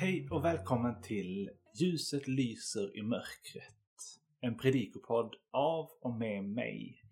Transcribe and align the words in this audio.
Hej 0.00 0.28
och 0.30 0.44
välkommen 0.44 1.02
till 1.02 1.50
Ljuset 1.74 2.28
lyser 2.28 2.98
i 2.98 3.02
mörkret. 3.02 3.74
En 4.40 4.58
predikopodd 4.58 5.36
av 5.50 5.90
och 6.00 6.14
med 6.14 6.44
mig, 6.44 7.02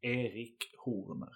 Erik 0.00 0.56
Horner. 0.78 1.32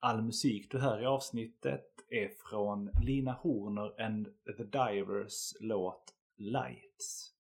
All 0.00 0.22
musik 0.22 0.70
du 0.70 0.78
hör 0.78 1.02
i 1.02 1.06
avsnittet 1.06 1.86
är 2.10 2.28
från 2.28 2.90
Lina 3.02 3.32
Horner 3.32 4.02
and 4.02 4.28
the 4.56 4.64
Divers 4.64 5.52
låt 5.60 6.14
Lights. 6.36 7.34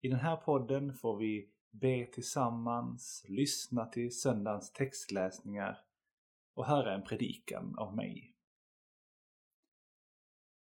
I 0.00 0.08
den 0.08 0.20
här 0.20 0.36
podden 0.36 0.94
får 0.94 1.16
vi 1.16 1.50
be 1.70 2.06
tillsammans, 2.12 3.24
lyssna 3.28 3.86
till 3.86 4.18
söndagens 4.20 4.72
textläsningar 4.72 5.78
och 6.54 6.66
höra 6.66 6.94
en 6.94 7.04
predikan 7.04 7.74
av 7.78 7.96
mig. 7.96 8.37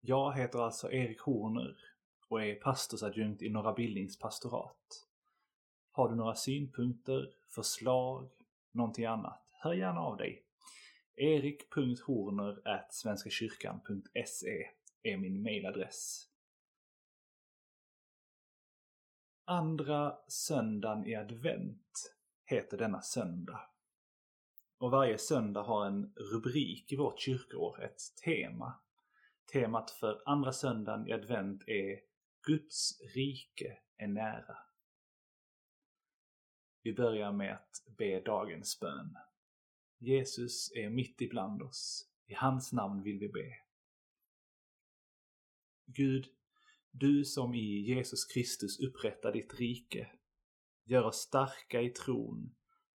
Jag 0.02 0.32
heter 0.36 0.58
alltså 0.58 0.92
Erik 0.92 1.20
Horner 1.20 1.76
och 2.28 2.44
är 2.44 2.54
pastorsadjunkt 2.54 3.42
i 3.42 3.48
Norra 3.48 3.72
Billings 3.72 4.18
pastorat. 4.18 5.06
Har 5.90 6.08
du 6.08 6.14
några 6.14 6.34
synpunkter, 6.34 7.30
förslag, 7.48 8.30
någonting 8.72 9.04
annat? 9.04 9.52
Hör 9.52 9.72
gärna 9.72 10.00
av 10.00 10.16
dig. 10.16 10.44
erik.horner 11.14 12.84
svenskakyrkan.se 12.90 14.70
är 15.02 15.16
min 15.16 15.42
mailadress. 15.42 16.26
Andra 19.44 20.18
söndagen 20.28 21.06
i 21.06 21.14
advent 21.14 22.14
heter 22.44 22.78
denna 22.78 23.02
söndag. 23.02 23.60
Och 24.78 24.90
varje 24.90 25.18
söndag 25.18 25.62
har 25.62 25.86
en 25.86 26.12
rubrik 26.16 26.92
i 26.92 26.96
vårt 26.96 27.20
kyrkoår, 27.20 27.84
ett 27.84 28.00
tema. 28.24 28.74
Temat 29.52 29.90
för 29.90 30.22
andra 30.26 30.52
söndagen 30.52 31.08
i 31.08 31.12
advent 31.12 31.68
är 31.68 32.00
Guds 32.46 33.00
rike 33.14 33.78
är 33.96 34.06
nära. 34.06 34.56
Vi 36.82 36.94
börjar 36.94 37.32
med 37.32 37.54
att 37.54 37.96
be 37.98 38.20
dagens 38.20 38.80
bön. 38.80 39.16
Jesus 39.98 40.72
är 40.74 40.90
mitt 40.90 41.20
ibland 41.20 41.62
oss. 41.62 42.10
I 42.26 42.34
hans 42.34 42.72
namn 42.72 43.02
vill 43.02 43.18
vi 43.18 43.28
be. 43.28 43.56
Gud, 45.86 46.26
du 46.90 47.24
som 47.24 47.54
i 47.54 47.80
Jesus 47.80 48.24
Kristus 48.24 48.80
upprättar 48.80 49.32
ditt 49.32 49.54
rike, 49.54 50.10
gör 50.84 51.04
oss 51.04 51.16
starka 51.16 51.80
i 51.80 51.90
tron, 51.90 52.54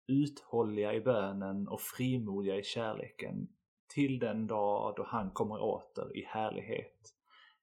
uthålliga 0.07 0.95
i 0.95 1.01
bönen 1.01 1.69
och 1.69 1.81
frimodiga 1.81 2.57
i 2.57 2.63
kärleken 2.63 3.49
till 3.95 4.19
den 4.19 4.47
dag 4.47 4.95
då 4.97 5.05
han 5.05 5.31
kommer 5.31 5.61
åter 5.61 6.17
i 6.17 6.25
härlighet 6.25 7.15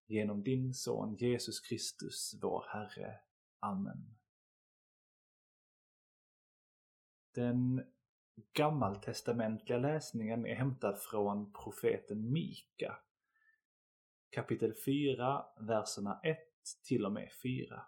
genom 0.07 0.43
din 0.43 0.73
son 0.73 1.15
Jesus 1.15 1.59
Kristus, 1.59 2.39
vår 2.41 2.65
Herre. 2.69 3.19
Amen. 3.59 4.17
Den 7.35 7.83
gammaltestamentliga 8.53 9.77
läsningen 9.77 10.45
är 10.45 10.55
hämtad 10.55 10.99
från 10.99 11.53
profeten 11.53 12.31
Mika, 12.31 12.99
kapitel 14.29 14.73
4, 14.85 15.45
verserna 15.59 16.19
1 16.23 16.37
till 16.87 17.05
och 17.05 17.11
med 17.11 17.31
4. 17.43 17.85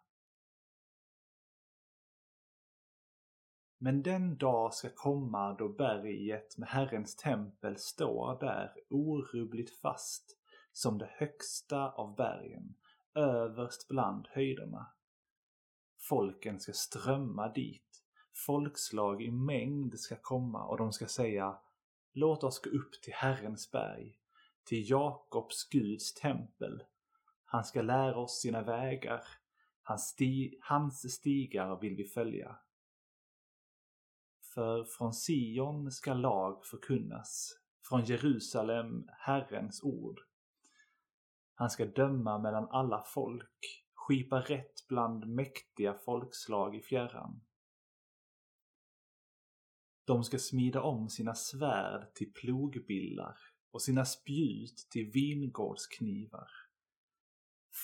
Men 3.82 4.04
den 4.04 4.38
dag 4.38 4.74
ska 4.74 4.90
komma 4.90 5.54
då 5.54 5.70
berget 5.70 6.58
med 6.58 6.70
Herrens 6.70 7.16
tempel 7.16 7.78
står 7.78 8.40
där 8.40 8.74
orubbligt 8.90 9.80
fast 9.82 10.38
som 10.72 10.98
det 10.98 11.10
högsta 11.12 11.92
av 11.92 12.16
bergen, 12.16 12.76
överst 13.16 13.88
bland 13.88 14.28
höjderna. 14.28 14.88
Folken 16.00 16.60
ska 16.60 16.74
strömma 16.74 17.48
dit, 17.48 18.04
folkslag 18.46 19.22
i 19.22 19.32
mängd 19.32 20.00
ska 20.00 20.16
komma 20.16 20.66
och 20.66 20.78
de 20.78 20.94
ska 20.94 21.06
säga 21.06 21.60
Låt 22.14 22.44
oss 22.44 22.62
gå 22.62 22.70
upp 22.70 23.02
till 23.02 23.14
Herrens 23.14 23.72
berg, 23.72 24.16
till 24.64 24.90
Jakobs 24.90 25.70
Guds 25.70 26.14
tempel. 26.14 26.84
Han 27.46 27.64
ska 27.64 27.82
lära 27.82 28.18
oss 28.18 28.42
sina 28.42 28.62
vägar, 28.62 29.24
hans, 29.84 30.08
sti 30.08 30.58
hans 30.62 31.14
stigar 31.14 31.80
vill 31.80 31.96
vi 31.96 32.06
följa. 32.06 32.56
För 34.60 34.84
från 34.84 35.14
Sion 35.14 35.92
ska 35.92 36.14
lag 36.14 36.66
förkunnas, 36.66 37.60
från 37.90 38.06
Jerusalem 38.06 39.08
Herrens 39.08 39.84
ord. 39.84 40.20
Han 41.54 41.70
ska 41.70 41.86
döma 41.86 42.38
mellan 42.38 42.70
alla 42.70 43.04
folk, 43.08 43.84
skipa 43.94 44.42
rätt 44.42 44.88
bland 44.88 45.28
mäktiga 45.28 45.94
folkslag 45.94 46.76
i 46.76 46.82
fjärran. 46.82 47.42
De 50.06 50.24
ska 50.24 50.40
smida 50.40 50.82
om 50.82 51.10
sina 51.10 51.36
svärd 51.36 52.14
till 52.14 52.34
plogbillar 52.34 53.38
och 53.72 53.82
sina 53.82 54.06
spjut 54.06 54.88
till 54.92 55.12
vingårdsknivar. 55.12 56.50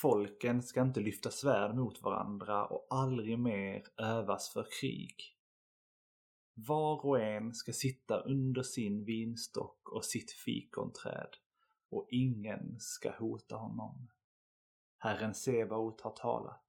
Folken 0.02 0.62
ska 0.62 0.82
inte 0.82 1.00
lyfta 1.00 1.30
svärd 1.30 1.74
mot 1.74 2.02
varandra 2.02 2.66
och 2.66 2.86
aldrig 2.90 3.38
mer 3.38 3.82
övas 3.96 4.52
för 4.52 4.66
krig. 4.80 5.35
Var 6.58 7.06
och 7.06 7.20
en 7.20 7.54
ska 7.54 7.72
sitta 7.72 8.20
under 8.20 8.62
sin 8.62 9.04
vinstock 9.04 9.88
och 9.92 10.04
sitt 10.04 10.30
fikonträd 10.30 11.28
och 11.90 12.06
ingen 12.10 12.80
ska 12.80 13.10
hota 13.10 13.56
honom. 13.56 14.08
Herren 14.98 15.34
Sebaot 15.34 16.00
har 16.00 16.10
talat. 16.10 16.62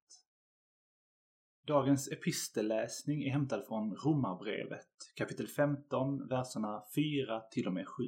Dagens 1.68 2.12
epistelläsning 2.12 3.24
är 3.24 3.32
hämtad 3.32 3.66
från 3.68 3.96
Romarbrevet 3.96 5.14
kapitel 5.16 5.48
15, 5.48 6.28
verserna 6.28 6.84
4 6.96 7.42
till 7.52 7.68
och 7.68 7.74
med 7.74 7.88
7. 7.88 8.04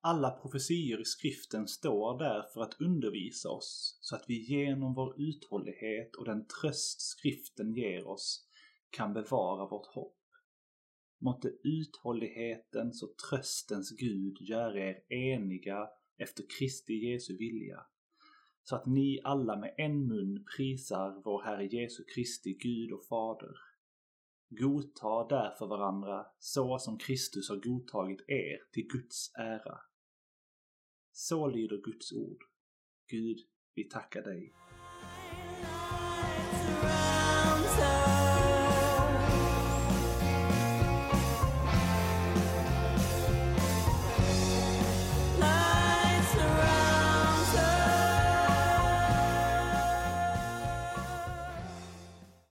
Alla 0.00 0.30
profetior 0.30 1.00
i 1.00 1.04
skriften 1.04 1.68
står 1.68 2.18
där 2.18 2.42
för 2.54 2.62
att 2.62 2.80
undervisa 2.80 3.50
oss 3.50 3.98
så 4.00 4.16
att 4.16 4.24
vi 4.28 4.34
genom 4.34 4.94
vår 4.94 5.20
uthållighet 5.20 6.16
och 6.16 6.24
den 6.24 6.46
tröst 6.46 7.00
skriften 7.00 7.74
ger 7.74 8.06
oss 8.06 8.49
kan 8.90 9.12
bevara 9.12 9.66
vårt 9.66 9.86
hopp. 9.86 10.16
Måtte 11.18 11.48
uthållighetens 11.64 13.02
och 13.02 13.16
tröstens 13.16 13.90
Gud 13.90 14.40
göra 14.40 14.78
er 14.78 15.12
eniga 15.12 15.88
efter 16.18 16.44
Kristi 16.58 16.92
Jesu 16.92 17.36
vilja, 17.36 17.86
så 18.62 18.76
att 18.76 18.86
ni 18.86 19.20
alla 19.24 19.56
med 19.56 19.74
en 19.78 20.06
mun 20.06 20.44
prisar 20.56 21.22
vår 21.24 21.42
Herre 21.42 21.66
Jesu 21.66 22.04
Kristi 22.04 22.52
Gud 22.52 22.92
och 22.92 23.06
Fader. 23.06 23.56
Godta 24.48 25.28
därför 25.28 25.66
varandra 25.66 26.26
så 26.38 26.78
som 26.78 26.98
Kristus 26.98 27.48
har 27.48 27.56
godtagit 27.56 28.20
er 28.28 28.58
till 28.72 28.86
Guds 28.86 29.34
ära. 29.34 29.78
Så 31.12 31.46
lyder 31.46 31.76
Guds 31.76 32.12
ord. 32.12 32.44
Gud, 33.10 33.38
vi 33.74 33.84
tackar 33.84 34.22
dig. 34.22 34.52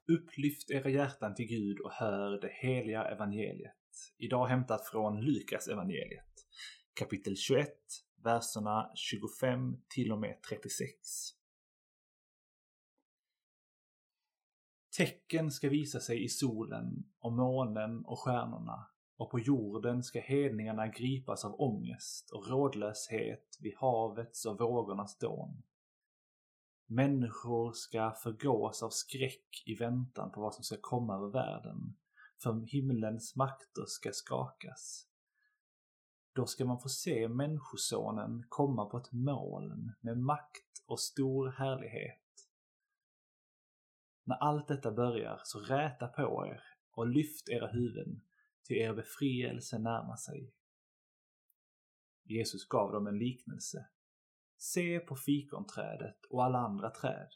Upplyft 0.10 0.72
era 0.72 0.90
hjärtan 0.90 1.36
till 1.36 1.48
Gud 1.48 1.80
och 1.80 1.92
hör 1.92 2.42
det 2.42 2.52
heliga 2.52 3.04
evangeliet. 3.04 3.76
Idag 4.18 4.48
hämtat 4.48 4.86
från 4.86 5.22
Lukas 5.22 5.68
evangeliet, 5.68 6.34
kapitel 6.94 7.36
21, 7.36 7.70
verserna 8.24 8.92
25 8.96 9.78
till 9.90 10.12
och 10.12 10.20
med 10.20 10.42
36. 10.50 10.86
Tecken 14.98 15.52
ska 15.52 15.70
visa 15.70 16.00
sig 16.00 16.24
i 16.24 16.30
solen 16.30 17.04
och 17.20 17.34
månen 17.34 18.06
och 18.06 18.20
stjärnorna 18.20 18.88
och 19.18 19.32
på 19.32 19.40
jorden 19.40 20.04
ska 20.04 20.20
hedningarna 20.20 20.88
gripas 20.88 21.46
av 21.46 21.62
ångest 21.62 22.32
och 22.32 22.48
rådlöshet 22.48 23.58
vid 23.60 23.74
havets 23.78 24.46
och 24.46 24.60
vågornas 24.60 25.18
dån. 25.18 25.64
Människor 26.92 27.72
ska 27.72 28.12
förgås 28.12 28.84
av 28.84 28.90
skräck 28.90 29.64
i 29.66 29.76
väntan 29.76 30.32
på 30.32 30.42
vad 30.42 30.54
som 30.54 30.64
ska 30.64 30.78
komma 30.82 31.16
över 31.16 31.28
världen, 31.28 31.98
för 32.44 32.66
himlens 32.66 33.36
makter 33.36 33.84
ska 33.88 34.10
skakas. 34.14 35.08
Då 36.34 36.46
ska 36.46 36.66
man 36.66 36.80
få 36.80 36.90
se 36.90 37.28
Människosonen 37.28 38.46
komma 38.50 38.86
på 38.86 38.98
ett 38.98 39.12
moln 39.12 39.92
med 40.02 40.18
makt 40.18 40.84
och 40.86 41.00
stor 41.00 41.50
härlighet. 41.52 42.50
När 44.24 44.36
allt 44.36 44.68
detta 44.68 44.92
börjar, 44.92 45.42
så 45.44 45.60
räta 45.60 46.08
på 46.08 46.48
er 46.48 46.64
och 46.92 47.08
lyft 47.08 47.50
era 47.50 47.68
huvuden, 47.68 48.22
till 48.64 48.78
er 48.78 48.94
befrielse 48.94 49.80
närmar 49.80 50.16
sig. 50.16 50.54
Jesus 52.24 52.68
gav 52.68 52.92
dem 52.92 53.08
en 53.08 53.18
liknelse. 53.18 53.90
Se 54.62 55.00
på 55.00 55.16
fikonträdet 55.16 56.26
och 56.30 56.46
alla 56.46 56.58
andra 56.58 56.90
träd. 56.90 57.30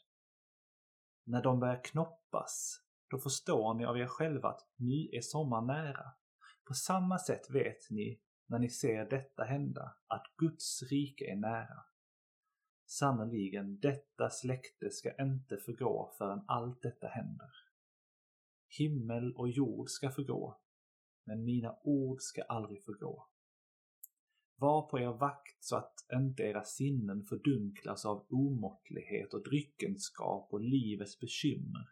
När 1.26 1.42
de 1.42 1.60
börjar 1.60 1.84
knoppas, 1.84 2.80
då 3.10 3.18
förstår 3.18 3.74
ni 3.74 3.84
av 3.84 3.98
er 3.98 4.06
själva 4.06 4.48
att 4.48 4.68
nu 4.76 5.08
är 5.12 5.20
sommaren 5.20 5.66
nära. 5.66 6.12
På 6.68 6.74
samma 6.74 7.18
sätt 7.18 7.50
vet 7.50 7.90
ni, 7.90 8.20
när 8.46 8.58
ni 8.58 8.70
ser 8.70 9.10
detta 9.10 9.44
hända, 9.44 9.96
att 10.06 10.24
Guds 10.36 10.82
rike 10.82 11.24
är 11.32 11.36
nära. 11.36 11.84
Sannerligen, 12.86 13.80
detta 13.80 14.30
släkte 14.30 14.90
ska 14.90 15.22
inte 15.22 15.56
förgå 15.56 16.12
förrän 16.18 16.44
allt 16.46 16.82
detta 16.82 17.06
händer. 17.06 17.50
Himmel 18.78 19.36
och 19.36 19.50
jord 19.50 19.88
ska 19.88 20.10
förgå, 20.10 20.60
men 21.24 21.44
mina 21.44 21.76
ord 21.82 22.20
ska 22.20 22.42
aldrig 22.42 22.84
förgå. 22.84 23.28
Var 24.64 24.82
på 24.82 24.98
er 24.98 25.12
vakt 25.12 25.64
så 25.64 25.76
att 25.76 25.94
inte 26.12 26.42
era 26.42 26.64
sinnen 26.64 27.24
fördunklas 27.24 28.04
av 28.04 28.26
omåttlighet 28.30 29.34
och 29.34 29.42
dryckenskap 29.42 30.48
och 30.52 30.60
livets 30.60 31.20
bekymmer. 31.20 31.88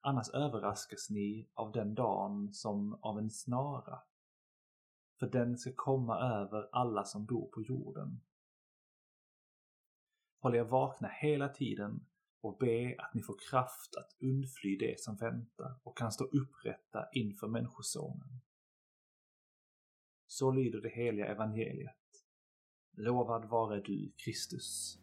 Annars 0.00 0.28
överraskas 0.34 1.10
ni 1.10 1.48
av 1.54 1.72
den 1.72 1.94
dagen 1.94 2.52
som 2.52 2.98
av 3.02 3.18
en 3.18 3.30
snara. 3.30 3.98
För 5.18 5.26
den 5.26 5.58
ska 5.58 5.72
komma 5.76 6.18
över 6.18 6.68
alla 6.72 7.04
som 7.04 7.26
bor 7.26 7.50
på 7.50 7.62
jorden. 7.62 8.20
Håll 10.40 10.54
er 10.54 10.64
vakna 10.64 11.08
hela 11.08 11.48
tiden 11.48 12.06
och 12.40 12.58
be 12.58 12.94
att 12.98 13.14
ni 13.14 13.22
får 13.22 13.36
kraft 13.50 13.96
att 13.96 14.16
undfly 14.20 14.76
det 14.76 15.00
som 15.00 15.16
väntar 15.16 15.80
och 15.82 15.98
kan 15.98 16.12
stå 16.12 16.24
upprätta 16.24 17.06
inför 17.12 17.48
Människosonen. 17.48 18.40
Så 20.26 20.50
lyder 20.50 20.80
det 20.80 20.88
heliga 20.88 21.26
evangeliet. 21.26 22.01
Lovad 22.96 23.48
vare 23.48 23.80
du, 23.80 24.12
Kristus. 24.16 25.01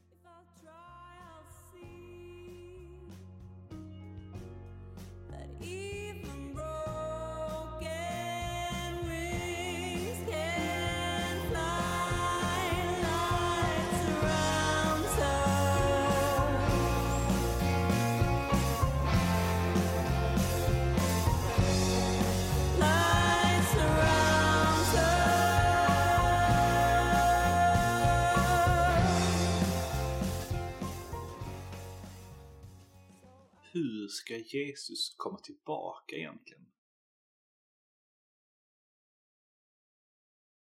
Hur 33.80 34.08
ska 34.08 34.38
Jesus 34.38 35.16
komma 35.18 35.38
tillbaka 35.38 36.16
egentligen? 36.16 36.72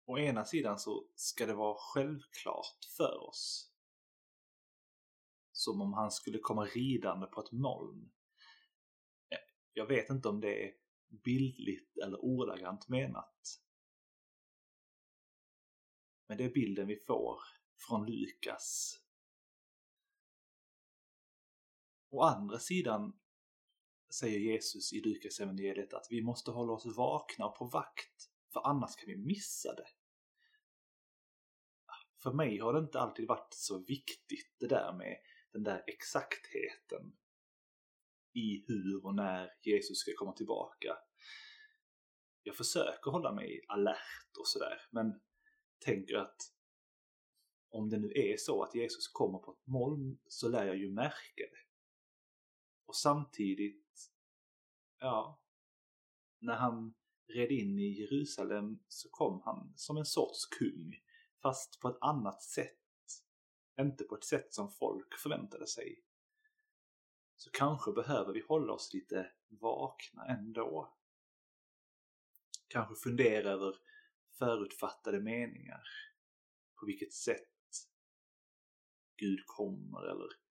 Å 0.06 0.18
ena 0.18 0.46
sidan 0.46 0.80
så 0.80 1.08
ska 1.16 1.46
det 1.46 1.54
vara 1.54 1.78
självklart 1.80 2.86
för 2.98 3.28
oss. 3.30 3.74
Som 5.52 5.82
om 5.82 5.94
han 5.94 6.12
skulle 6.12 6.40
komma 6.40 6.66
ridande 6.66 7.28
på 7.28 7.42
ett 7.42 7.52
moln. 7.52 8.12
Jag 9.74 9.86
vet 9.86 10.10
inte 10.10 10.30
om 10.30 10.42
det 10.42 10.68
är 10.68 10.74
bildligt 11.10 11.98
eller 11.98 12.26
ordagrant 12.26 12.88
menat. 12.88 13.62
Men 16.28 16.38
det 16.38 16.44
är 16.44 16.50
bilden 16.50 16.88
vi 16.88 17.04
får 17.08 17.40
från 17.88 18.06
Lukas 18.06 18.96
Å 22.10 22.22
andra 22.22 22.60
sidan 22.60 23.20
säger 24.10 24.40
Jesus 24.40 24.94
i 24.94 25.02
Lukas 25.02 25.40
evangeliet 25.40 25.94
att 25.94 26.08
vi 26.10 26.22
måste 26.22 26.52
hålla 26.52 26.74
oss 26.74 26.98
vakna 26.98 27.46
och 27.46 27.56
på 27.56 27.66
vakt, 27.66 28.30
för 28.54 28.68
annars 28.68 28.96
kan 28.96 29.08
vi 29.08 29.18
missa 29.18 29.76
det. 29.76 29.88
För 32.24 32.34
mig 32.34 32.58
har 32.58 32.74
det 32.74 32.80
inte 32.80 33.00
alltid 33.00 33.28
varit 33.28 33.54
så 33.54 33.80
viktigt 33.80 34.56
det 34.60 34.68
där 34.68 34.94
med 34.94 35.18
den 35.52 35.64
där 35.64 35.84
exaktheten 35.88 37.18
i 38.34 38.66
hur 38.68 39.06
och 39.06 39.16
när 39.16 39.52
Jesus 39.64 39.98
ska 39.98 40.12
komma 40.16 40.34
tillbaka. 40.34 40.98
Jag 42.44 42.56
försöker 42.56 43.12
hålla 43.12 43.34
mig 43.34 43.62
alert 43.68 44.38
och 44.40 44.48
sådär, 44.48 44.82
men 44.92 45.22
tänker 45.80 46.16
att 46.16 46.38
om 47.70 47.90
det 47.90 47.98
nu 47.98 48.12
är 48.16 48.38
så 48.38 48.64
att 48.64 48.76
Jesus 48.76 49.08
kommer 49.08 49.40
på 49.40 49.52
ett 49.52 49.68
moln 49.68 50.20
så 50.28 50.50
lär 50.50 50.66
jag 50.66 50.78
ju 50.78 50.92
märka 50.92 51.44
det. 51.52 51.67
Och 52.88 52.96
samtidigt, 52.96 54.12
ja, 55.00 55.42
när 56.40 56.56
han 56.56 56.94
red 57.28 57.52
in 57.52 57.80
i 57.80 58.02
Jerusalem 58.02 58.80
så 58.88 59.10
kom 59.10 59.42
han 59.46 59.74
som 59.76 59.98
en 59.98 60.06
sorts 60.06 60.46
kung, 60.46 60.96
fast 61.42 61.80
på 61.80 61.88
ett 61.88 61.98
annat 62.02 62.44
sätt. 62.44 62.74
Inte 63.80 64.04
på 64.04 64.16
ett 64.16 64.24
sätt 64.24 64.54
som 64.54 64.72
folk 64.72 65.18
förväntade 65.24 65.68
sig. 65.68 66.04
Så 67.36 67.50
kanske 67.52 67.92
behöver 67.92 68.34
vi 68.34 68.42
hålla 68.48 68.74
oss 68.74 68.94
lite 68.94 69.32
vakna 69.48 70.26
ändå. 70.26 70.98
Kanske 72.68 72.96
fundera 72.96 73.50
över 73.50 73.76
förutfattade 74.40 75.20
meningar. 75.20 75.84
På 76.80 76.86
vilket 76.86 77.14
sätt 77.14 77.54
Gud 79.16 79.46
kommer 79.46 80.04
eller 80.04 80.47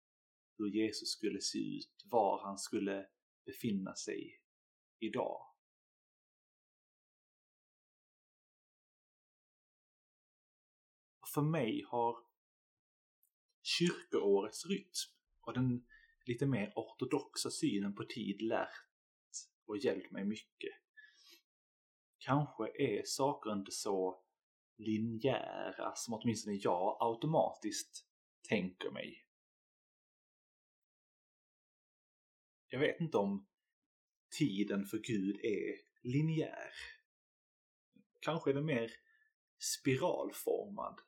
hur 0.57 0.67
Jesus 0.67 1.09
skulle 1.09 1.41
se 1.41 1.57
ut, 1.57 2.05
var 2.05 2.43
han 2.43 2.57
skulle 2.57 3.07
befinna 3.45 3.95
sig 3.95 4.41
idag. 4.99 5.41
För 11.33 11.41
mig 11.41 11.83
har 11.87 12.17
kyrkoårets 13.63 14.65
rytm 14.65 15.11
och 15.41 15.53
den 15.53 15.85
lite 16.25 16.45
mer 16.45 16.73
ortodoxa 16.75 17.49
synen 17.49 17.95
på 17.95 18.03
tid 18.03 18.41
lärt 18.41 18.85
och 19.65 19.77
hjälpt 19.77 20.11
mig 20.11 20.25
mycket. 20.25 20.73
Kanske 22.17 22.63
är 22.63 23.01
saker 23.05 23.53
inte 23.53 23.71
så 23.71 24.23
linjära 24.77 25.95
som 25.95 26.13
åtminstone 26.13 26.55
jag 26.55 26.97
automatiskt 26.99 28.07
tänker 28.49 28.91
mig. 28.91 29.24
Jag 32.75 32.79
vet 32.79 33.01
inte 33.01 33.17
om 33.17 33.47
tiden 34.37 34.85
för 34.85 34.97
Gud 34.97 35.39
är 35.43 35.75
linjär. 36.01 36.71
Kanske 38.19 38.49
är 38.49 38.53
den 38.53 38.65
mer 38.65 38.91
spiralformad. 39.57 41.01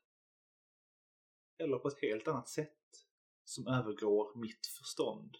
Eller 1.57 1.77
på 1.77 1.87
ett 1.87 2.01
helt 2.01 2.27
annat 2.27 2.49
sätt 2.49 3.07
som 3.43 3.67
övergår 3.67 4.39
mitt 4.39 4.67
förstånd. 4.67 5.37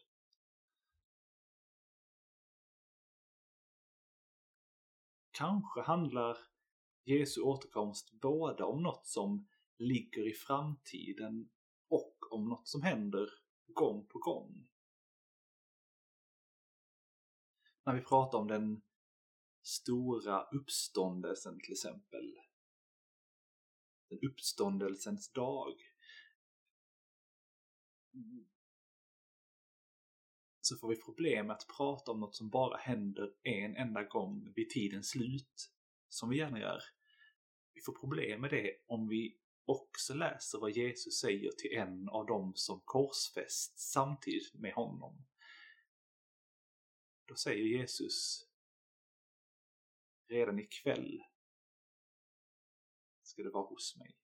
Kanske 5.31 5.81
handlar 5.81 6.37
Jesu 7.03 7.41
återkomst 7.41 8.11
både 8.11 8.63
om 8.63 8.83
något 8.83 9.07
som 9.07 9.47
ligger 9.77 10.29
i 10.29 10.33
framtiden 10.33 11.49
och 11.87 12.17
om 12.31 12.49
något 12.49 12.67
som 12.67 12.81
händer 12.81 13.29
gång 13.67 14.07
på 14.07 14.19
gång. 14.19 14.67
När 17.87 17.93
vi 17.93 18.01
pratar 18.01 18.37
om 18.37 18.47
den 18.47 18.81
stora 19.63 20.43
uppståndelsen 20.43 21.59
till 21.59 21.71
exempel. 21.71 22.39
Den 24.09 24.19
uppståndelsens 24.29 25.31
dag. 25.31 25.73
Så 30.61 30.77
får 30.77 30.89
vi 30.89 30.95
problem 30.95 31.47
med 31.47 31.53
att 31.53 31.67
prata 31.77 32.11
om 32.11 32.19
något 32.19 32.35
som 32.35 32.49
bara 32.49 32.77
händer 32.77 33.33
en 33.43 33.75
enda 33.75 34.03
gång 34.03 34.53
vid 34.55 34.69
tidens 34.69 35.09
slut, 35.09 35.71
som 36.09 36.29
vi 36.29 36.37
gärna 36.37 36.59
gör. 36.59 36.81
Vi 37.73 37.81
får 37.81 37.93
problem 37.93 38.41
med 38.41 38.49
det 38.49 38.71
om 38.87 39.07
vi 39.07 39.37
också 39.65 40.13
läser 40.13 40.59
vad 40.59 40.71
Jesus 40.71 41.19
säger 41.19 41.51
till 41.51 41.77
en 41.77 42.09
av 42.09 42.25
dem 42.25 42.53
som 42.55 42.81
korsfästs 42.85 43.91
samtidigt 43.91 44.53
med 44.53 44.73
honom. 44.73 45.25
Då 47.27 47.35
säger 47.35 47.63
Jesus 47.63 48.47
Redan 50.27 50.59
ikväll 50.59 51.23
ska 53.23 53.43
du 53.43 53.49
vara 53.49 53.67
hos 53.67 53.97
mig. 53.97 54.17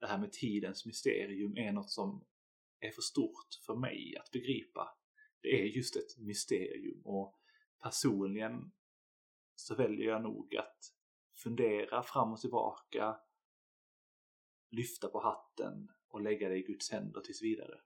Det 0.00 0.06
här 0.06 0.18
med 0.18 0.32
tidens 0.32 0.86
mysterium 0.86 1.56
är 1.56 1.72
något 1.72 1.90
som 1.90 2.26
är 2.80 2.90
för 2.90 3.02
stort 3.02 3.54
för 3.66 3.76
mig 3.76 4.16
att 4.16 4.30
begripa. 4.30 4.98
Det 5.40 5.48
är 5.48 5.64
just 5.64 5.96
ett 5.96 6.18
mysterium 6.18 7.02
och 7.04 7.40
personligen 7.82 8.72
så 9.54 9.74
väljer 9.74 10.06
jag 10.06 10.22
nog 10.22 10.56
att 10.56 10.94
fundera 11.34 12.02
fram 12.02 12.32
och 12.32 12.40
tillbaka, 12.40 13.20
lyfta 14.70 15.08
på 15.08 15.20
hatten 15.20 15.88
och 16.08 16.20
lägga 16.20 16.48
det 16.48 16.56
i 16.56 16.62
Guds 16.62 16.90
händer 16.90 17.20
tills 17.20 17.42
vidare. 17.42 17.80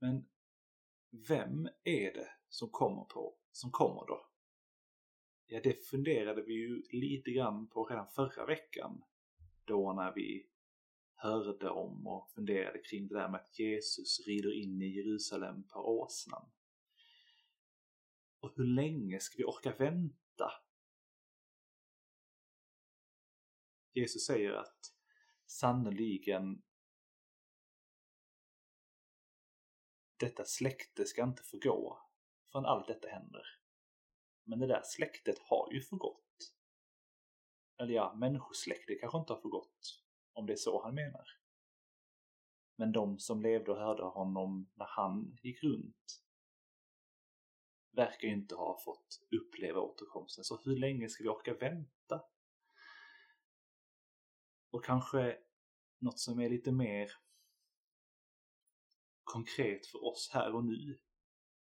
Men 0.00 0.28
vem 1.28 1.68
är 1.84 2.12
det 2.12 2.28
som 2.48 2.70
kommer 2.70 3.04
på, 3.04 3.36
som 3.52 3.70
kommer 3.70 4.06
då? 4.06 4.26
Ja, 5.46 5.60
det 5.62 5.86
funderade 5.86 6.42
vi 6.42 6.52
ju 6.52 6.82
lite 6.90 7.30
grann 7.30 7.68
på 7.68 7.84
redan 7.84 8.08
förra 8.08 8.46
veckan. 8.46 9.02
Då 9.64 9.92
när 9.92 10.14
vi 10.14 10.46
hörde 11.14 11.70
om 11.70 12.06
och 12.06 12.30
funderade 12.30 12.78
kring 12.78 13.08
det 13.08 13.14
där 13.14 13.28
med 13.28 13.40
att 13.40 13.58
Jesus 13.58 14.26
rider 14.26 14.62
in 14.62 14.82
i 14.82 14.86
Jerusalem 14.86 15.62
på 15.62 16.00
åsnan. 16.00 16.50
Och 18.40 18.52
hur 18.56 18.64
länge 18.64 19.20
ska 19.20 19.36
vi 19.36 19.44
orka 19.44 19.74
vänta? 19.78 20.52
Jesus 23.92 24.26
säger 24.26 24.52
att 24.52 24.94
sannoliken 25.46 26.62
detta 30.20 30.44
släkte 30.44 31.04
ska 31.04 31.22
inte 31.22 31.42
förgå 31.42 31.98
förrän 32.52 32.66
allt 32.66 32.86
detta 32.86 33.08
händer. 33.08 33.42
Men 34.44 34.58
det 34.58 34.66
där 34.66 34.82
släktet 34.84 35.38
har 35.38 35.72
ju 35.72 35.80
förgått. 35.80 36.54
Eller 37.78 37.94
ja, 37.94 38.14
människosläktet 38.14 39.00
kanske 39.00 39.18
inte 39.18 39.32
har 39.32 39.40
förgått, 39.40 40.02
om 40.32 40.46
det 40.46 40.52
är 40.52 40.56
så 40.56 40.82
han 40.82 40.94
menar. 40.94 41.24
Men 42.76 42.92
de 42.92 43.18
som 43.18 43.42
levde 43.42 43.70
och 43.70 43.78
hörde 43.78 44.02
honom 44.02 44.70
när 44.74 44.86
han 44.86 45.38
gick 45.42 45.62
runt 45.62 46.22
verkar 47.92 48.28
ju 48.28 48.34
inte 48.34 48.54
ha 48.54 48.78
fått 48.84 49.20
uppleva 49.30 49.80
återkomsten. 49.80 50.44
Så 50.44 50.60
hur 50.64 50.76
länge 50.76 51.08
ska 51.08 51.22
vi 51.22 51.28
orka 51.28 51.54
vänta? 51.54 52.22
Och 54.70 54.84
kanske 54.84 55.38
något 55.98 56.18
som 56.18 56.40
är 56.40 56.48
lite 56.48 56.72
mer 56.72 57.10
konkret 59.32 59.86
för 59.86 60.04
oss 60.04 60.30
här 60.32 60.54
och 60.54 60.64
nu. 60.64 60.98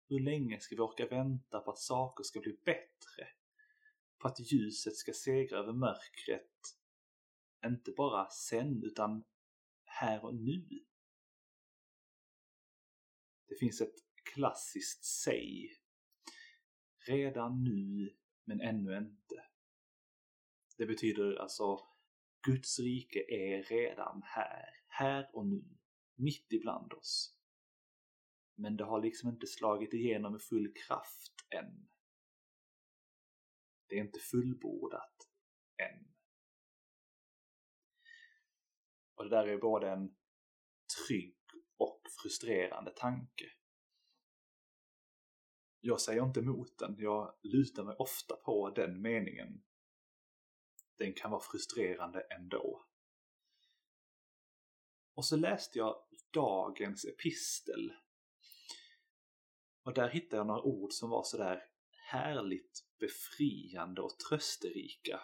Hur 0.09 0.19
länge 0.19 0.59
ska 0.59 0.75
vi 0.75 0.81
orka 0.81 1.07
vänta 1.07 1.59
på 1.59 1.71
att 1.71 1.79
saker 1.79 2.23
ska 2.23 2.39
bli 2.39 2.59
bättre? 2.65 3.27
På 4.17 4.27
att 4.27 4.51
ljuset 4.51 4.95
ska 4.95 5.13
segra 5.13 5.57
över 5.57 5.73
mörkret? 5.73 6.51
Inte 7.65 7.91
bara 7.91 8.29
sen, 8.29 8.83
utan 8.83 9.23
här 9.83 10.25
och 10.25 10.35
nu. 10.35 10.85
Det 13.47 13.55
finns 13.59 13.81
ett 13.81 13.95
klassiskt 14.33 15.05
säg. 15.05 15.69
Redan 17.07 17.63
nu, 17.63 18.15
men 18.43 18.61
ännu 18.61 18.97
inte. 18.97 19.45
Det 20.77 20.85
betyder 20.85 21.35
alltså 21.35 21.79
Guds 22.41 22.79
rike 22.79 23.19
är 23.19 23.63
redan 23.63 24.21
här, 24.23 24.69
här 24.87 25.29
och 25.33 25.47
nu, 25.47 25.63
mitt 26.15 26.53
ibland 26.53 26.93
oss. 26.93 27.35
Men 28.55 28.77
det 28.77 28.83
har 28.83 29.01
liksom 29.01 29.29
inte 29.29 29.47
slagit 29.47 29.93
igenom 29.93 30.31
med 30.31 30.41
full 30.41 30.73
kraft 30.87 31.33
än. 31.49 31.87
Det 33.87 33.95
är 33.95 33.99
inte 33.99 34.19
fullbordat 34.19 35.29
än. 35.77 36.15
Och 39.15 39.23
det 39.23 39.29
där 39.29 39.47
är 39.47 39.57
både 39.57 39.89
en 39.91 40.15
trygg 41.07 41.37
och 41.77 42.01
frustrerande 42.21 42.91
tanke. 42.91 43.51
Jag 45.79 46.01
säger 46.01 46.23
inte 46.23 46.39
emot 46.39 46.77
den, 46.77 46.95
jag 46.97 47.35
lutar 47.43 47.83
mig 47.83 47.95
ofta 47.99 48.35
på 48.35 48.69
den 48.69 49.01
meningen. 49.01 49.63
Den 50.97 51.13
kan 51.13 51.31
vara 51.31 51.41
frustrerande 51.41 52.21
ändå. 52.21 52.85
Och 55.13 55.25
så 55.25 55.37
läste 55.37 55.79
jag 55.79 55.95
dagens 56.31 57.05
epistel 57.05 57.93
och 59.85 59.93
där 59.93 60.09
hittade 60.09 60.37
jag 60.37 60.47
några 60.47 60.61
ord 60.61 60.91
som 60.91 61.09
var 61.09 61.23
sådär 61.23 61.63
härligt 62.11 62.85
befriande 62.99 64.01
och 64.01 64.19
trösterika. 64.29 65.21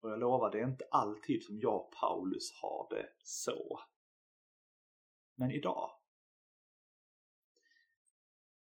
Och 0.00 0.10
jag 0.10 0.18
lovar, 0.18 0.50
det 0.50 0.60
är 0.60 0.68
inte 0.68 0.88
alltid 0.90 1.44
som 1.44 1.58
jag 1.58 1.74
och 1.74 1.92
Paulus 1.92 2.52
har 2.52 2.88
det 2.90 3.12
så. 3.22 3.80
Men 5.34 5.50
idag. 5.50 5.90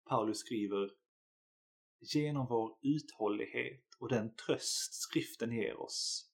Paulus 0.06 0.38
skriver 0.40 0.92
Genom 2.14 2.48
vår 2.48 2.78
uthållighet 2.82 3.86
och 4.00 4.10
den 4.10 4.36
tröst 4.36 4.94
skriften 4.94 5.52
ger 5.52 5.78
oss 5.82 6.34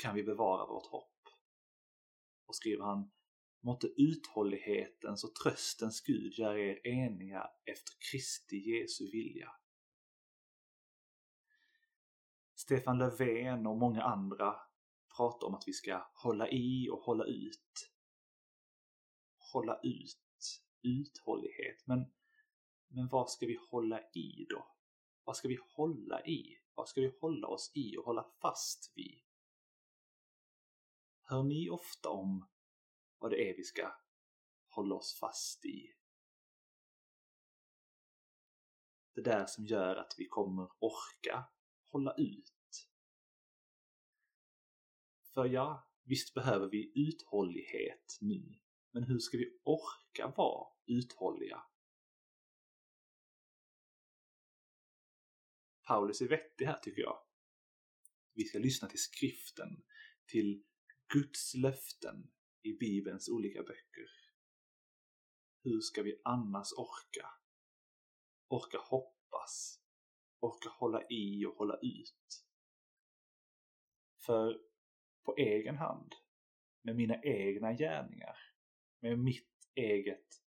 kan 0.00 0.14
vi 0.14 0.22
bevara 0.22 0.66
vårt 0.66 0.86
hopp. 0.86 1.28
Och 2.46 2.56
skriver 2.56 2.84
han 2.84 3.10
Måtte 3.60 3.86
uthållighetens 3.96 5.24
och 5.24 5.34
tröstens 5.34 6.00
Gud 6.00 6.38
göra 6.38 6.58
er 6.58 6.86
eniga 6.86 7.50
efter 7.64 7.94
Kristi 8.10 8.56
Jesu 8.56 9.10
vilja. 9.10 9.52
Stefan 12.54 12.98
Löfven 12.98 13.66
och 13.66 13.76
många 13.76 14.02
andra 14.02 14.54
pratar 15.16 15.46
om 15.46 15.54
att 15.54 15.64
vi 15.66 15.72
ska 15.72 16.10
hålla 16.14 16.48
i 16.48 16.88
och 16.90 16.98
hålla 16.98 17.24
ut. 17.24 17.90
Hålla 19.52 19.80
ut, 19.82 20.62
uthållighet. 20.82 21.86
Men, 21.86 22.12
men 22.88 23.08
vad 23.08 23.30
ska 23.30 23.46
vi 23.46 23.58
hålla 23.70 24.00
i 24.00 24.46
då? 24.48 24.66
Vad 25.24 25.36
ska 25.36 25.48
vi 25.48 25.58
hålla 25.76 26.26
i? 26.26 26.58
Vad 26.74 26.88
ska 26.88 27.00
vi 27.00 27.12
hålla 27.20 27.48
oss 27.48 27.72
i 27.74 27.96
och 27.96 28.04
hålla 28.04 28.26
fast 28.42 28.92
vid? 28.96 29.20
Hör 31.22 31.42
ni 31.42 31.70
ofta 31.70 32.08
om 32.08 32.48
vad 33.20 33.30
det 33.30 33.50
är 33.50 33.56
vi 33.56 33.64
ska 33.64 33.92
hålla 34.68 34.94
oss 34.94 35.18
fast 35.20 35.64
i. 35.64 35.94
Det 39.14 39.22
där 39.22 39.46
som 39.46 39.66
gör 39.66 39.96
att 39.96 40.14
vi 40.18 40.26
kommer 40.26 40.68
orka 40.78 41.44
hålla 41.90 42.14
ut. 42.14 42.88
För 45.34 45.44
ja, 45.44 45.90
visst 46.04 46.34
behöver 46.34 46.68
vi 46.68 46.92
uthållighet 46.94 48.18
nu, 48.20 48.60
men 48.90 49.02
hur 49.02 49.18
ska 49.18 49.36
vi 49.38 49.60
orka 49.62 50.34
vara 50.36 50.68
uthålliga? 50.86 51.62
Paulus 55.86 56.20
är 56.20 56.28
vettig 56.28 56.66
här 56.66 56.78
tycker 56.78 57.02
jag. 57.02 57.18
Vi 58.34 58.44
ska 58.44 58.58
lyssna 58.58 58.88
till 58.88 59.02
skriften, 59.02 59.84
till 60.26 60.64
Guds 61.12 61.54
löften, 61.54 62.30
i 62.62 62.72
Bibelns 62.72 63.28
olika 63.28 63.62
böcker. 63.62 64.10
Hur 65.62 65.80
ska 65.80 66.02
vi 66.02 66.20
annars 66.24 66.72
orka? 66.72 67.30
Orka 68.48 68.78
hoppas? 68.78 69.80
Orka 70.40 70.68
hålla 70.68 71.02
i 71.10 71.46
och 71.46 71.54
hålla 71.54 71.76
ut? 71.76 72.46
För 74.26 74.60
på 75.24 75.36
egen 75.36 75.76
hand, 75.76 76.14
med 76.82 76.96
mina 76.96 77.22
egna 77.22 77.72
gärningar, 77.72 78.36
med 79.00 79.18
mitt 79.18 79.70
eget 79.74 80.42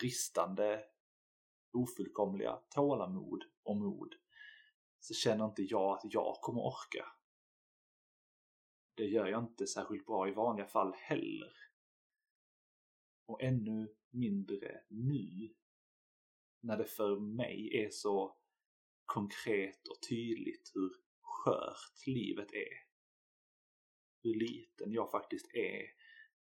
bristande, 0.00 0.84
ofullkomliga 1.72 2.56
tålamod 2.70 3.44
och 3.62 3.76
mod, 3.76 4.14
så 5.00 5.14
känner 5.14 5.44
inte 5.44 5.62
jag 5.62 5.92
att 5.92 6.14
jag 6.14 6.36
kommer 6.40 6.60
orka. 6.60 7.15
Det 8.96 9.04
gör 9.04 9.26
jag 9.26 9.44
inte 9.44 9.66
särskilt 9.66 10.06
bra 10.06 10.28
i 10.28 10.32
vanliga 10.32 10.66
fall 10.66 10.94
heller. 10.94 11.52
Och 13.26 13.42
ännu 13.42 13.94
mindre 14.10 14.84
nu. 14.88 15.54
När 16.60 16.76
det 16.76 16.84
för 16.84 17.20
mig 17.20 17.84
är 17.84 17.90
så 17.90 18.36
konkret 19.04 19.88
och 19.88 20.08
tydligt 20.08 20.70
hur 20.74 20.92
skört 21.20 22.06
livet 22.06 22.52
är. 22.52 22.86
Hur 24.22 24.34
liten 24.34 24.92
jag 24.92 25.10
faktiskt 25.10 25.54
är 25.54 25.82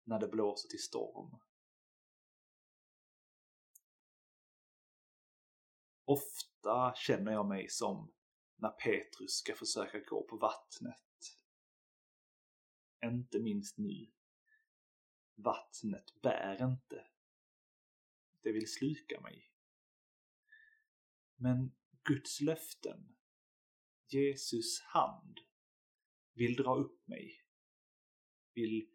när 0.04 0.20
det 0.20 0.28
blåser 0.28 0.70
till 0.70 0.84
storm. 0.84 1.40
Ofta 6.06 6.94
känner 6.96 7.32
jag 7.32 7.48
mig 7.48 7.70
som 7.70 8.14
när 8.56 8.70
Petrus 8.70 9.32
ska 9.32 9.56
försöka 9.56 10.00
gå 10.00 10.28
på 10.28 10.38
vattnet 10.38 11.13
inte 13.04 13.40
minst 13.40 13.78
nu. 13.78 14.12
Vattnet 15.36 16.22
bär 16.22 16.64
inte. 16.64 17.08
Det 18.42 18.52
vill 18.52 18.74
sluka 18.74 19.22
mig. 19.22 19.52
Men 21.36 21.76
Guds 22.04 22.42
löften, 22.42 23.16
Jesus 24.08 24.82
hand, 24.82 25.40
vill 26.34 26.56
dra 26.56 26.76
upp 26.76 27.08
mig. 27.08 27.46
Vill 28.54 28.90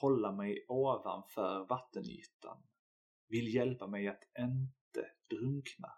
hålla 0.00 0.32
mig 0.32 0.64
ovanför 0.68 1.66
vattenytan. 1.68 2.62
Vill 3.26 3.54
hjälpa 3.54 3.86
mig 3.86 4.08
att 4.08 4.24
inte 4.38 5.10
drunkna. 5.30 5.92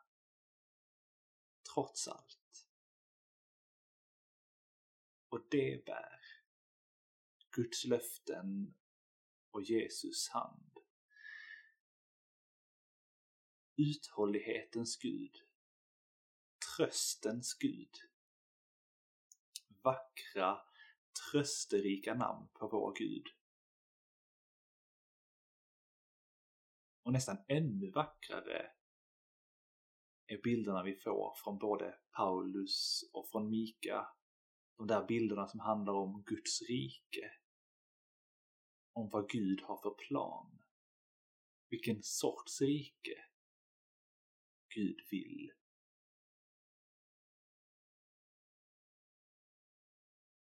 trots 1.75 2.09
allt. 2.09 2.69
Och 5.29 5.47
det 5.51 5.85
bär 5.87 6.16
Guds 7.57 7.85
löften 7.85 8.75
och 9.51 9.63
Jesus 9.63 10.29
hand. 10.29 10.73
Uthållighetens 13.77 14.97
Gud, 14.97 15.37
tröstens 16.77 17.55
Gud, 17.55 17.95
vackra, 19.83 20.59
trösterika 21.31 22.15
namn 22.15 22.49
på 22.53 22.69
vår 22.69 22.95
Gud. 22.99 23.27
Och 27.03 27.13
nästan 27.13 27.37
ännu 27.49 27.91
vackrare 27.91 28.71
är 30.27 30.43
bilderna 30.43 30.83
vi 30.83 30.97
får 30.97 31.35
från 31.45 31.59
både 31.59 31.99
Paulus 32.11 33.11
och 33.13 33.31
från 33.31 33.51
Mika. 33.51 34.09
De 34.77 34.87
där 34.87 35.07
bilderna 35.07 35.47
som 35.47 35.61
handlar 35.61 35.93
om 35.93 36.23
Guds 36.27 36.63
rike. 36.63 37.31
Om 38.97 39.09
vad 39.09 39.31
Gud 39.31 39.61
har 39.61 39.77
för 39.77 39.91
plan. 39.91 40.63
Vilken 41.69 42.03
sorts 42.03 42.61
rike 42.61 43.25
Gud 44.75 45.01
vill. 45.11 45.53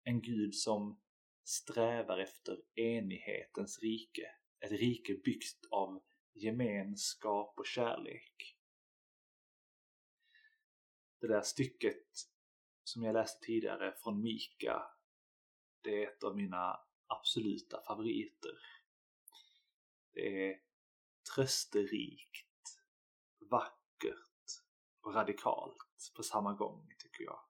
En 0.02 0.20
Gud 0.20 0.54
som 0.54 1.00
strävar 1.44 2.18
efter 2.18 2.62
enighetens 2.74 3.78
rike. 3.82 4.34
Ett 4.60 4.72
rike 4.72 5.14
byggt 5.14 5.66
av 5.70 6.02
gemenskap 6.32 7.58
och 7.58 7.66
kärlek. 7.66 8.56
Det 11.20 11.28
där 11.28 11.42
stycket 11.42 12.06
som 12.84 13.02
jag 13.02 13.12
läste 13.12 13.46
tidigare 13.46 13.94
från 13.96 14.20
Mika, 14.20 14.82
det 15.80 16.04
är 16.04 16.08
ett 16.08 16.24
av 16.24 16.36
mina 16.36 16.87
absoluta 17.08 17.82
favoriter. 17.86 18.58
Det 20.12 20.50
är 20.50 20.60
trösterikt, 21.34 22.80
vackert 23.50 24.62
och 25.00 25.14
radikalt 25.14 26.12
på 26.16 26.22
samma 26.22 26.52
gång, 26.52 26.88
tycker 26.98 27.24
jag. 27.24 27.40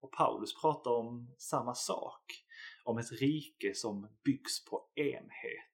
Och 0.00 0.12
Paulus 0.12 0.60
pratar 0.60 0.90
om 0.90 1.34
samma 1.38 1.74
sak, 1.74 2.24
om 2.84 2.98
ett 2.98 3.12
rike 3.12 3.74
som 3.74 4.08
byggs 4.24 4.64
på 4.64 4.90
enhet. 4.94 5.66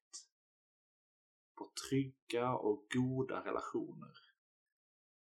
På 1.54 1.72
trygga 1.88 2.52
och 2.54 2.86
goda 2.94 3.44
relationer. 3.44 4.12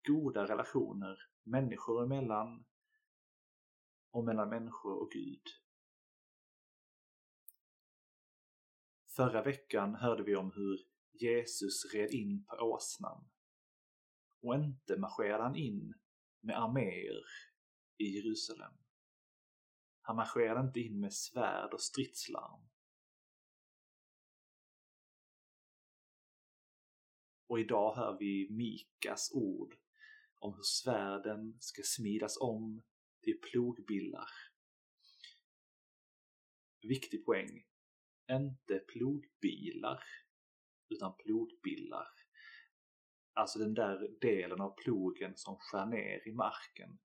Goda 0.07 0.47
relationer 0.47 1.33
människor 1.43 2.03
emellan 2.03 2.65
och 4.11 4.23
mellan 4.23 4.49
människor 4.49 5.01
och 5.01 5.11
Gud. 5.11 5.62
Förra 9.15 9.43
veckan 9.43 9.95
hörde 9.95 10.23
vi 10.23 10.35
om 10.35 10.51
hur 10.51 10.79
Jesus 11.11 11.93
red 11.93 12.11
in 12.11 12.45
på 12.45 12.55
åsnan. 12.55 13.29
Och 14.41 14.55
inte 14.55 14.97
marscherade 14.97 15.43
han 15.43 15.55
in 15.55 15.93
med 16.39 16.57
arméer 16.57 17.23
i 17.97 18.03
Jerusalem. 18.03 18.73
Han 20.01 20.15
marscherade 20.15 20.67
inte 20.67 20.79
in 20.79 20.99
med 20.99 21.13
svärd 21.13 21.73
och 21.73 21.81
stridslarm. 21.81 22.69
Och 27.47 27.59
idag 27.59 27.95
hör 27.95 28.17
vi 28.19 28.47
Mikas 28.51 29.31
ord 29.33 29.75
om 30.35 30.53
hur 30.53 30.63
svärden 30.63 31.57
ska 31.59 31.81
smidas 31.85 32.37
om 32.41 32.83
till 33.21 33.39
plogbillar. 33.41 34.29
Viktig 36.81 37.25
poäng. 37.25 37.72
Inte 38.31 38.79
plogbilar, 38.79 40.03
utan 40.89 41.17
plogbillar. 41.17 42.07
Alltså 43.33 43.59
den 43.59 43.73
där 43.73 44.07
delen 44.21 44.61
av 44.61 44.75
plogen 44.75 45.37
som 45.37 45.57
skär 45.59 45.85
ner 45.85 46.27
i 46.27 46.31
marken. 46.31 46.99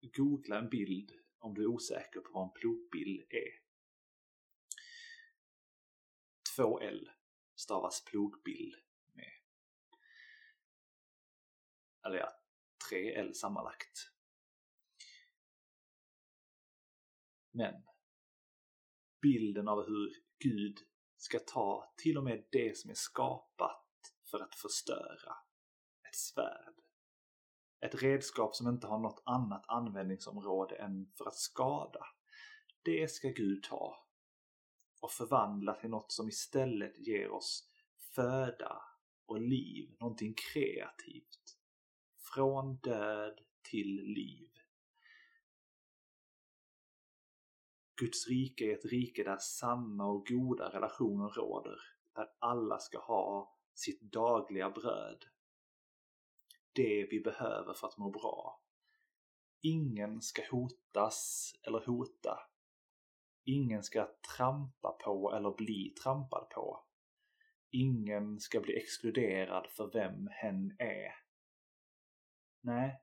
Googla 0.00 0.58
en 0.58 0.68
bild 0.68 1.12
om 1.38 1.54
du 1.54 1.62
är 1.62 1.66
osäker 1.66 2.20
på 2.20 2.32
vad 2.32 2.44
en 2.44 2.52
plogbill 2.52 3.26
är. 3.28 3.60
2L 6.56 7.08
stavas 7.54 8.04
plogbill 8.04 8.76
med. 9.12 9.32
Eller 12.06 12.16
ja, 12.16 12.30
3L 12.90 13.32
sammanlagt. 13.32 14.12
Men 17.50 17.89
bilden 19.22 19.68
av 19.68 19.86
hur 19.86 20.12
Gud 20.38 20.78
ska 21.16 21.38
ta 21.38 21.94
till 21.96 22.18
och 22.18 22.24
med 22.24 22.44
det 22.52 22.78
som 22.78 22.90
är 22.90 22.94
skapat 22.94 23.86
för 24.30 24.40
att 24.40 24.54
förstöra. 24.54 25.34
Ett 26.08 26.16
svärd. 26.16 26.74
Ett 27.80 28.02
redskap 28.02 28.56
som 28.56 28.68
inte 28.68 28.86
har 28.86 28.98
något 28.98 29.22
annat 29.24 29.64
användningsområde 29.68 30.76
än 30.76 31.12
för 31.18 31.24
att 31.24 31.36
skada. 31.36 32.06
Det 32.82 33.10
ska 33.10 33.28
Gud 33.28 33.62
ta 33.62 34.06
och 35.00 35.10
förvandla 35.10 35.74
till 35.74 35.90
något 35.90 36.12
som 36.12 36.28
istället 36.28 36.98
ger 36.98 37.30
oss 37.30 37.70
föda 38.14 38.82
och 39.26 39.40
liv, 39.40 39.96
någonting 40.00 40.34
kreativt. 40.34 41.58
Från 42.34 42.76
död 42.76 43.40
till 43.70 44.02
liv. 44.02 44.50
Guds 48.00 48.28
rike 48.28 48.64
är 48.64 48.74
ett 48.74 48.84
rike 48.84 49.24
där 49.24 49.38
sanna 49.40 50.06
och 50.06 50.26
goda 50.26 50.68
relationer 50.68 51.28
råder, 51.28 51.78
där 52.14 52.28
alla 52.38 52.78
ska 52.78 52.98
ha 52.98 53.56
sitt 53.74 54.00
dagliga 54.00 54.70
bröd. 54.70 55.24
Det 56.72 57.08
vi 57.10 57.20
behöver 57.20 57.74
för 57.74 57.86
att 57.86 57.98
må 57.98 58.10
bra. 58.10 58.62
Ingen 59.62 60.22
ska 60.22 60.42
hotas 60.50 61.52
eller 61.62 61.86
hota. 61.86 62.38
Ingen 63.44 63.82
ska 63.82 64.08
trampa 64.36 64.92
på 65.04 65.32
eller 65.32 65.50
bli 65.56 65.94
trampad 66.02 66.50
på. 66.50 66.84
Ingen 67.70 68.40
ska 68.40 68.60
bli 68.60 68.76
exkluderad 68.76 69.66
för 69.66 69.90
vem 69.92 70.28
hen 70.30 70.76
är. 70.78 71.12
Nej. 72.60 73.02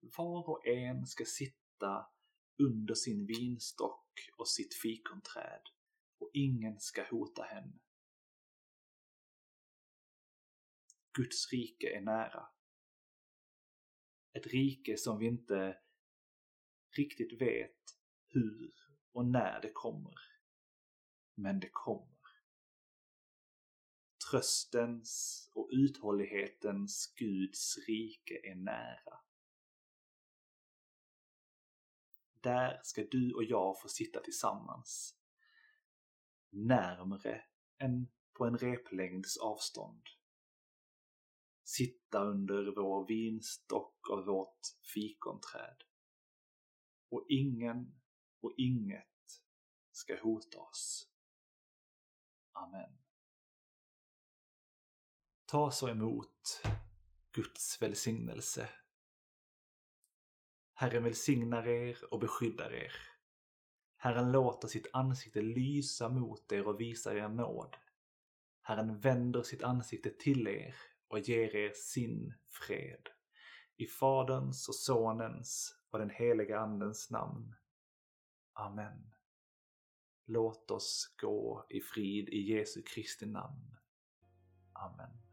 Var 0.00 0.50
och 0.50 0.66
en 0.66 1.06
ska 1.06 1.24
sitta 1.24 2.06
under 2.58 2.94
sin 2.94 3.26
vinstock 3.26 4.30
och 4.36 4.48
sitt 4.48 4.74
fikonträd 4.74 5.62
och 6.18 6.30
ingen 6.32 6.80
ska 6.80 7.04
hota 7.10 7.42
henne. 7.42 7.78
Guds 11.12 11.52
rike 11.52 11.96
är 11.96 12.00
nära. 12.00 12.46
Ett 14.32 14.46
rike 14.46 14.96
som 14.96 15.18
vi 15.18 15.26
inte 15.26 15.78
riktigt 16.96 17.40
vet 17.40 17.98
hur 18.28 18.74
och 19.12 19.26
när 19.26 19.60
det 19.60 19.72
kommer. 19.72 20.14
Men 21.34 21.60
det 21.60 21.70
kommer. 21.72 22.16
Tröstens 24.30 25.42
och 25.54 25.68
uthållighetens 25.72 27.14
Guds 27.16 27.78
rike 27.88 28.40
är 28.50 28.54
nära. 28.54 29.25
Där 32.46 32.80
ska 32.82 33.04
du 33.10 33.34
och 33.34 33.44
jag 33.44 33.80
få 33.80 33.88
sitta 33.88 34.20
tillsammans. 34.20 35.18
Närmre 36.50 37.44
än 37.78 38.08
på 38.32 38.44
en 38.44 38.58
replängds 38.58 39.36
avstånd. 39.36 40.02
Sitta 41.64 42.24
under 42.24 42.74
vår 42.76 43.06
vinstock 43.06 44.08
och 44.08 44.26
vårt 44.26 44.60
fikonträd. 44.94 45.76
Och 47.08 47.26
ingen 47.28 48.02
och 48.40 48.54
inget 48.56 49.42
ska 49.92 50.22
hota 50.22 50.58
oss. 50.58 51.10
Amen. 52.52 52.98
Ta 55.46 55.70
så 55.70 55.88
emot 55.88 56.62
Guds 57.32 57.82
välsignelse 57.82 58.68
Herren 60.78 61.04
välsignar 61.04 61.68
er 61.68 62.04
och 62.10 62.20
beskyddar 62.20 62.74
er. 62.74 62.92
Herren 63.96 64.32
låter 64.32 64.68
sitt 64.68 64.86
ansikte 64.92 65.42
lysa 65.42 66.08
mot 66.08 66.52
er 66.52 66.68
och 66.68 66.80
visar 66.80 67.16
er 67.16 67.28
nåd. 67.28 67.76
Herren 68.62 69.00
vänder 69.00 69.42
sitt 69.42 69.62
ansikte 69.62 70.10
till 70.10 70.48
er 70.48 70.74
och 71.08 71.18
ger 71.18 71.56
er 71.56 71.72
sin 71.74 72.34
fred. 72.48 73.08
I 73.76 73.86
Faderns 73.86 74.68
och 74.68 74.74
Sonens 74.74 75.74
och 75.90 75.98
den 75.98 76.10
heliga 76.10 76.58
Andens 76.60 77.10
namn. 77.10 77.54
Amen. 78.52 79.14
Låt 80.26 80.70
oss 80.70 81.14
gå 81.20 81.66
i 81.70 81.80
frid 81.80 82.28
i 82.28 82.52
Jesu 82.52 82.82
Kristi 82.82 83.26
namn. 83.26 83.76
Amen. 84.72 85.25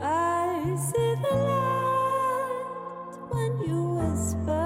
I 0.00 0.76
see 0.76 1.14
the 1.22 1.36
light 1.48 3.16
when 3.30 3.52
you 3.68 3.80
whisper. 3.98 4.61